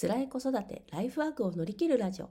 [0.00, 2.30] 辛い子育て、ライフワークを乗り切るラジオ。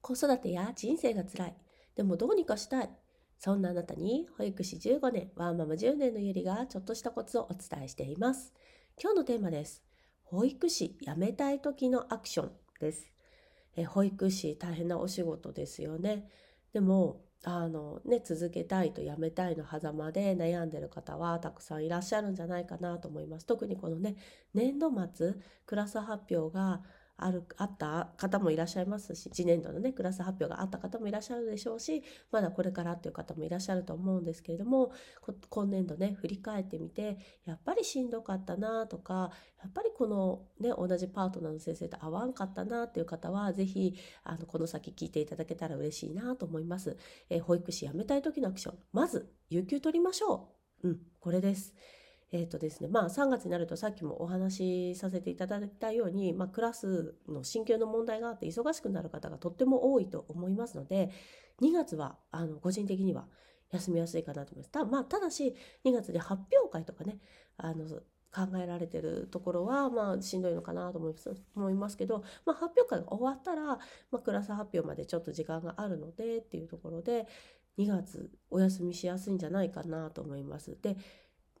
[0.00, 1.56] 子育てや人生が辛い。
[1.94, 2.90] でもどうにかしたい。
[3.38, 8.52] そんなあなたに保育士15年、ワーママ10年のゆりがちょっとしたコツをお伝えしています。
[9.00, 9.84] 今日のテーマです。
[10.24, 13.12] 保育士辞めたい時のアクションです。
[13.76, 16.28] え保育士大変なお仕事ですよね。
[16.72, 23.46] でもあのね、続けたいとやめたいの狭間で悩んでる方はたくさんいらっしゃるんじゃないかなと思います。
[23.46, 24.16] 特にこのね、
[24.54, 25.34] 年度末、
[25.66, 26.82] クラス発表が
[27.20, 34.92] ある、あった方もいらっしゃいますし、次年度のね、クラス発表があった方もいらっしゃるでしょうし、まだこれからっていう方もいらっしゃると思うんですけれども、
[35.50, 46.96] 今年度ね、振り返ってみて、やっぱりしんどかったなとか、やっぱりこのね、同じパートナーの先生と合わんかったなっていう方は、ぜひ、あの、この先聞いていただけたら嬉しいなと思います。
[47.30, 48.78] えー、保育士辞めたい時のアクション。
[48.92, 50.88] まず、有給取りましょう。
[50.88, 51.74] うん、これです。
[52.30, 61.10] え、ー、とですね、まあ3月になるとさっきもお話しさせていただいたように、まあクラスの進級の問題があって忙しくなる方がとっても多いと思いますので、
[61.60, 63.26] 2月は、あの、個人的には
[63.70, 64.70] 休みやすいかなと思います。
[64.70, 67.18] た,、まあ、ただし、2月で発表会とかね、
[67.56, 67.86] あの、
[68.30, 73.78] 考えられてるところは、まあ、しんどいのかなと思います思いますけど、まあ、発表会が終わったら、ま
[74.12, 77.26] あ、クラス発表までちょっと時間があるのでっていうところで、
[77.78, 80.76] 2月お休みしやすいんじゃないかなと思います。
[80.82, 80.96] で、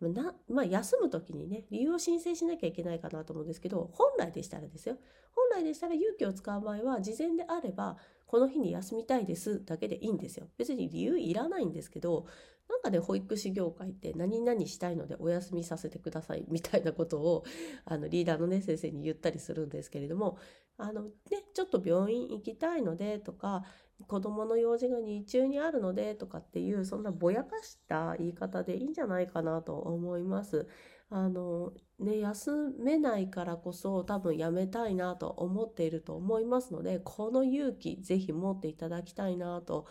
[0.00, 4.96] なまあ、休む時にね理由を申請しなきゃいけないかなと思うんですけど本来でしたらですよ。
[5.34, 7.96] 本来でしたら勇気を使う場合は事前であれば
[8.26, 10.46] この日に休みたいですだけでいいんですよ。
[10.56, 12.26] 別に理由いらないんですけど
[12.68, 17.44] なんかね保育士業界って何々したいのでお休みさせてくださいみたいなことを
[17.84, 20.38] あのリーダーのね先生に言ったりするんですけれども
[20.76, 21.10] あのね
[21.54, 23.64] ちょっと病院行きたいのでとか
[24.06, 30.68] 子供の用事が日中にあるのでとかっていうそんなぼやかした言い方でいいんじゃないかなと思います。
[31.10, 39.86] あのね休めないからこそ多分やめたいなと思っていると思いますのでこの勇気ぜひ持っていただきたいなと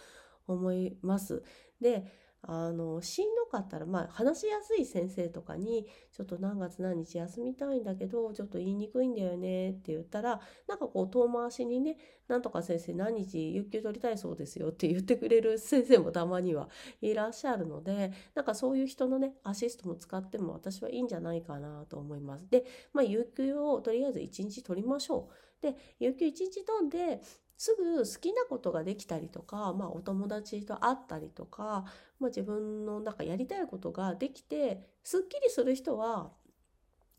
[0.47, 1.43] 思います。
[1.81, 2.11] で
[2.49, 11.97] あのしんどかったら、まあ、話しやすい先生とかに「ちょっと何月何日休みたいんだけどちょっと言いにくいんだよね」って言ったらなんかこう遠回しにね
[12.29, 16.69] 「なんとか先生何日有給取りたいそうですよ」って 言ってくれる先生もたまには
[17.01, 22.49] いらっしゃるのでなんかそういう人のねアシストも使っても私はいいんじゃないかなと思います。
[22.49, 25.61] で、まあ、有給をとりあえず1日取りましょう。
[25.61, 27.21] で有給1日取んで
[27.57, 31.85] すぐ好きなことができたりとか、まあ、お友達と会ったりとか、
[32.19, 36.31] まあ、自分のなんかやりたいことができてすっきりする人は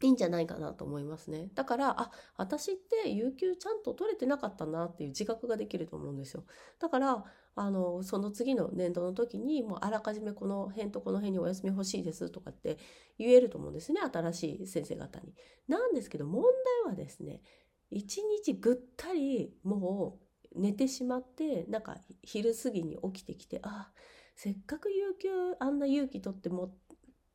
[0.00, 1.48] いいんじゃないかなと思いますね。
[1.54, 6.44] だから、あ、私って有給ちゃんと取れてなかったなっていう自覚ができると思うんですよ。
[6.78, 7.24] だから、
[7.56, 12.78] あの、その次の年度の時に、もうあらかじめこの辺とこの辺にお休み欲しいですとかって
[13.18, 14.00] 言えると思うんですね。
[14.00, 15.34] 新しい先生方に。
[15.66, 16.44] なんですけど、問
[16.84, 17.42] 題はですね、
[17.90, 23.90] 一日ぐったりもう寝てしまってなんか昼過ぎに起きてきてあ
[24.34, 25.28] せっかく有給
[25.58, 26.74] あんな勇気取っても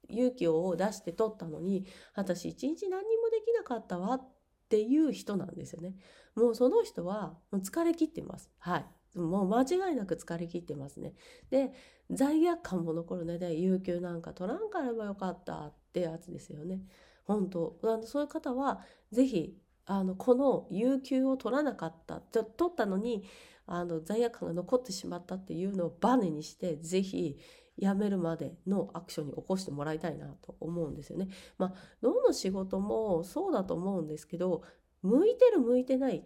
[0.09, 1.85] 勇気を出して取ったのに
[2.15, 4.29] 私一日何にもできなかったわっ
[4.69, 5.95] ていう人なんですよね。
[6.35, 8.49] もうその人はもう疲れ切ってます。
[8.59, 8.85] はい。
[9.19, 11.13] もう間違いなく疲れ切ってますね。
[11.51, 11.71] で、
[12.09, 16.81] 罪悪感も残るねで、有給なんか取らんからばよかったってやつですよね。
[17.25, 18.81] 本当あのそういう方は、
[19.11, 23.23] ぜひあのこの有給を取らなかった取ったのに
[23.65, 27.37] あの罪悪感が残ってしまったっていうのをバネにしてぜひ
[27.77, 31.27] 辞めるまでのアクションに起こしてもらいたいなと思うんですよね。
[31.57, 34.63] まあどの仕事もそうだと思うんですけど
[35.01, 36.23] 向いてる向いてないっ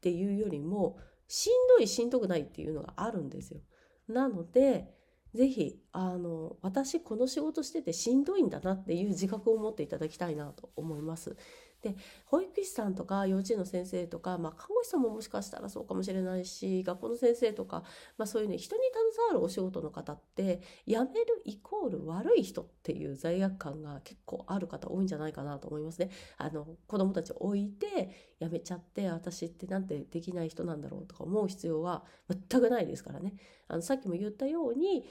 [0.00, 3.60] ていうよりもしんどいしんどくないっていうのがあるんですよ。
[4.08, 4.92] なので
[5.34, 11.36] ぜひあの私この仕事しててしんどいんだなっていう自覚を持っていただきたいなと思います。
[11.82, 11.96] で
[12.26, 17.82] 保育士さんとか幼稚園の先生とか、まあ、看護師さんももしかしたらそうかもしれないし学校の先生とか、
[18.18, 18.82] まあ、そういうね人に
[19.16, 26.10] 携わるお仕事の方って辞めるイコール悪い人っていう罪悪感が結構ある方多いんじゃないかなと思いますね。
[26.36, 33.34] あの子供たちを置いて辞めちゃって私ってなんてできない人なんだろうとか思う必要は全くないですからね。
[33.68, 35.04] あのさっきも言ったように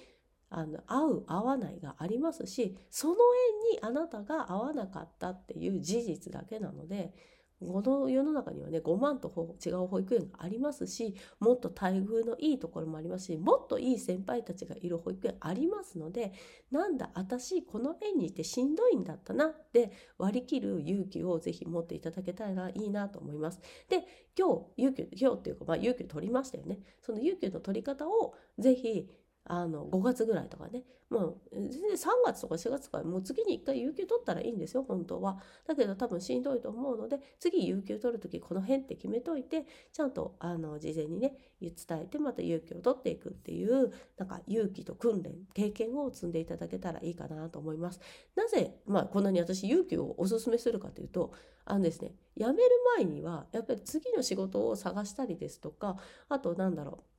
[0.50, 7.14] あの合う合わないがありますしその縁にあなたが合わなかったっていう事実だけなので
[7.62, 9.28] この世の中にはね5万と
[9.66, 16.32] 違う保育園がありますしもっと待遇のいいところもありますしもっといい先輩たちがいる保育園ありますので
[16.72, 23.60] なんだ私この園にいてしんどいんだったなって割り切る勇気をぜひ持っていただけたらいいなと思います。
[23.90, 24.06] で
[24.38, 26.80] 今日勇気今日っていうか、まあ、勇気を取りましたよね。
[27.02, 29.10] その勇気の取り方をぜひ
[29.50, 30.84] あの5月ぐらいとかね。
[31.10, 35.40] もう全然3月とか4月とかもう次に1回有給取ったらいいんですよ本当は。
[35.68, 41.74] だけど多分しんどいと思うので次有給取る時この辺って決めといてちゃんとあの事前にね伝
[42.04, 48.00] えてまた有給を取っていくっていうなんか勇気と訓練経験を積んでいただけたらいいかなと思います。
[48.36, 51.34] なぜ、まあ、こんなに私有給をおすすめするかというと
[51.66, 52.58] あのですね辞める
[52.98, 55.98] 前にはやっぱり次の仕事を探したりですとか
[56.30, 57.04] あとなんだろ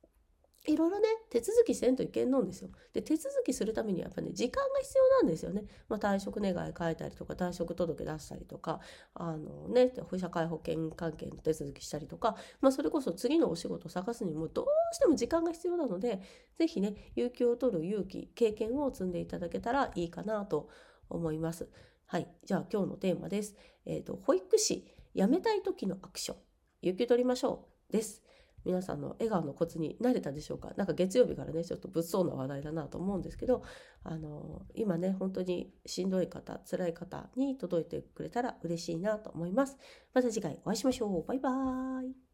[0.67, 2.69] いろいろね、手続きせんといけんのんですよ。
[2.93, 5.63] で、手続きするためにはやっぱね、時間が必要なんですよね。
[5.89, 8.79] まあ、退職願い書いたりとか、退職届出したりとか、
[9.15, 16.21] あのね、社会保険関係の手続きしたりとか、まあ、それこそ次のお仕事を探すにもどうしても時間が必要なので、
[16.57, 20.69] ぜひね、有給を取る勇気、経験を積んでいただけたらいいかなと
[21.09, 21.67] 思います。
[22.05, 22.27] はい。
[22.45, 23.55] じゃあ今日のテーマです。
[23.85, 24.85] えっ、ー、と、保育士、
[25.15, 26.37] 辞めたい時のアクション、
[26.83, 27.91] 有給取りましょう。
[27.91, 28.21] です。
[28.65, 30.71] 皆さんの笑顔のコツになれたでしょうか？
[30.77, 33.63] なんか月曜日からねちょっと物騒な話題だなと思うんですけど
[34.03, 39.77] あの今ね本当にしんどい方辛い方に届いてくれたら嬉しいなと思います。
[40.13, 41.25] また次回お会いしましょう。
[41.27, 42.30] バイバーイ。